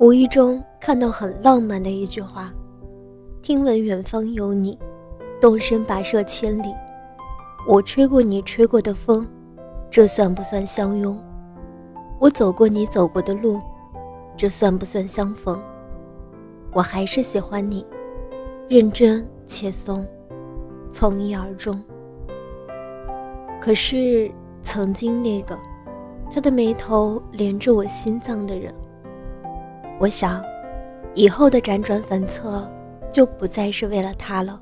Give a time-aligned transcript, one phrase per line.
[0.00, 2.50] 无意中看到很浪漫的一句话。
[3.42, 4.78] 听闻远方有你，
[5.42, 6.74] 动身跋涉千里。
[7.68, 9.28] 我吹过你吹过的风，
[9.90, 11.22] 这算不算相拥？
[12.18, 13.60] 我走过你走过的路，
[14.38, 15.60] 这算不算相逢？
[16.72, 17.86] 我还是喜欢你，
[18.70, 20.06] 认真且松，
[20.90, 21.78] 从一而终。
[23.60, 24.30] 可是
[24.62, 25.58] 曾经那个，
[26.32, 28.74] 他的眉头连着我心脏的人，
[30.00, 30.44] 我想，
[31.14, 32.68] 以后的辗转反侧。
[33.12, 34.60] 就不再是为了他了。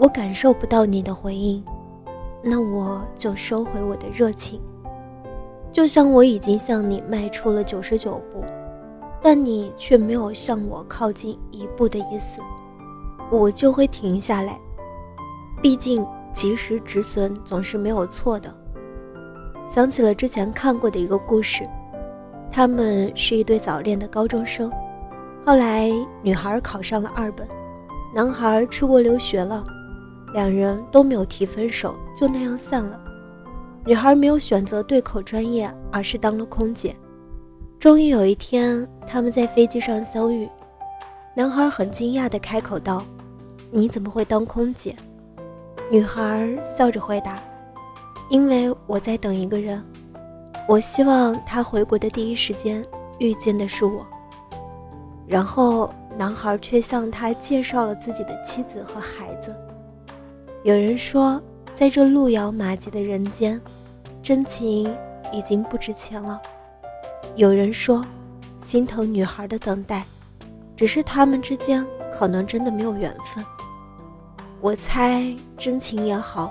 [0.00, 1.64] 我感受不到你的回应，
[2.42, 4.60] 那我就收回我的热情。
[5.70, 8.44] 就像我已经向你迈出了九十九步，
[9.22, 12.40] 但你却没有向我靠近一步的意思，
[13.30, 14.58] 我就会停下来。
[15.62, 18.52] 毕竟及时止损总是没有错的。
[19.68, 21.68] 想起了之前看过的一个故事，
[22.50, 24.70] 他们是一对早恋的高中生。
[25.44, 25.90] 后来，
[26.22, 27.46] 女孩考上了二本，
[28.14, 29.64] 男孩出国留学了，
[30.34, 33.00] 两人都没有提分手，就那样散了。
[33.86, 36.94] 女孩没有选择对口专业，而是当了空姐。
[37.78, 40.48] 终于有一天，他们在飞机上相遇，
[41.34, 43.04] 男孩很惊讶地开口道
[43.70, 44.94] ：“你怎么会当空姐？”
[45.90, 47.40] 女孩笑着回答
[48.28, 49.82] ：“因为我在等一个人，
[50.68, 52.84] 我希望他回国的第一时间
[53.18, 54.06] 遇见的是我。”
[55.26, 59.56] 然后，男孩却向他介绍了自己的妻子和孩子。
[60.62, 61.40] 有人说，
[61.74, 63.58] 在这路遥马急的人间，
[64.22, 64.94] 真情
[65.32, 66.38] 已经不值钱了。
[67.34, 68.04] 有人说，
[68.60, 70.04] 心疼女孩的等待，
[70.76, 73.42] 只是他们之间可能真的没有缘分。
[74.60, 76.50] 我猜，真情也好，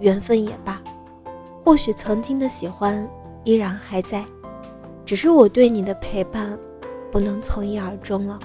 [0.00, 0.80] 缘分也罢，
[1.64, 3.08] 或许曾经的喜欢
[3.48, 4.26] 依然还在，
[5.06, 6.58] 只是我对你的陪伴。
[7.10, 8.38] 不能从一而终了，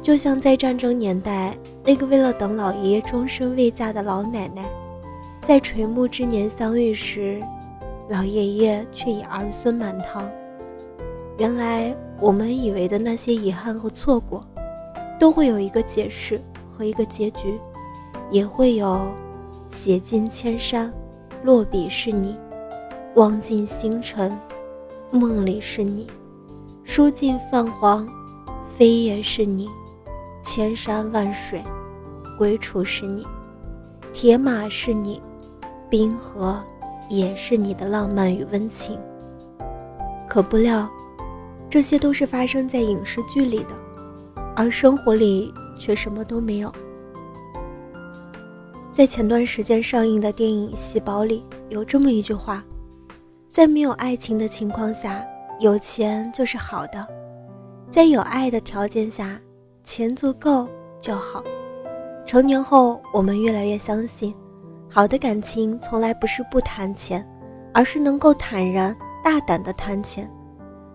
[0.00, 1.52] 就像在战争年代，
[1.84, 4.64] 那个为了等老爷爷终身未嫁的老奶奶，
[5.42, 7.42] 在垂暮之年相遇时，
[8.08, 10.30] 老爷爷却已儿孙满堂。
[11.36, 14.40] 原来我们以为的那些遗憾和错过，
[15.18, 17.58] 都会有一个解释和一个结局，
[18.30, 19.12] 也会有
[19.66, 20.94] 写尽千山，
[21.42, 22.36] 落笔是你；
[23.16, 24.36] 望尽星辰，
[25.12, 26.04] 梦里是你。
[26.82, 28.08] 书尽泛黄，
[28.76, 29.68] 飞也是你；
[30.42, 31.62] 千山万水，
[32.36, 33.22] 归处是你；
[34.12, 35.22] 铁马是你，
[35.88, 36.60] 冰河
[37.08, 38.98] 也是你的浪漫与温情。
[40.26, 40.90] 可不料，
[41.70, 43.76] 这些都是发生在影视剧里的，
[44.56, 46.72] 而生活里却什么都没有。
[48.92, 52.64] 在前段时间上映的电影《细胞》里，有这么一句话：
[53.54, 55.24] 在没有爱情的情况下。
[55.60, 57.06] 有钱就是好的，
[57.88, 59.40] 在有爱的条件下，
[59.84, 61.40] 钱足够就好。
[62.26, 64.34] 成年后，我们越来越相信，
[64.90, 67.24] 好的感情从来不是不谈钱，
[67.72, 70.28] 而是能够坦然大胆的谈钱。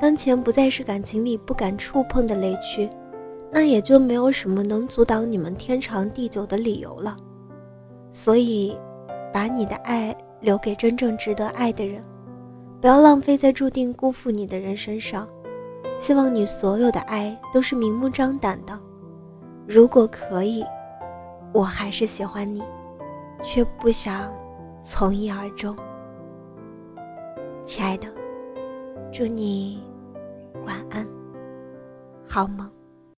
[0.00, 2.90] 当钱不再是感情里不敢触碰的雷区，
[3.52, 7.16] 那也就没有什么能阻挡你们天长地久的理由了。
[8.10, 8.76] 所以，
[9.32, 12.02] 把你的爱留给真正值得爱的人。
[12.80, 15.28] 不要浪费在注定辜负你的人身上。
[15.98, 18.78] 希望你所有的爱都是明目张胆的。
[19.68, 20.64] 如果可以，
[21.52, 22.62] 我还是喜欢你，
[23.42, 24.32] 却不想
[24.80, 25.76] 从一而终。
[27.62, 28.08] 亲爱的，
[29.12, 29.82] 祝你
[30.64, 31.06] 晚安，
[32.26, 32.70] 好梦。